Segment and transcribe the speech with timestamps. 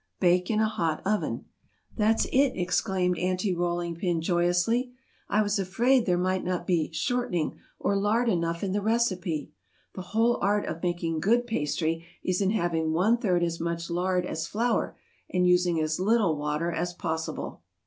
[0.19, 1.45] Bake in a hot oven.
[1.95, 4.93] "That's it!" exclaimed Aunty Rolling Pin, joyously.
[5.29, 9.51] "I was afraid there might not be 'shortening' or lard enough in the recipe.
[9.93, 14.25] The whole art of making good pastry is in having one third as much lard
[14.25, 14.97] as flour,
[15.31, 17.61] and using as little water as possible.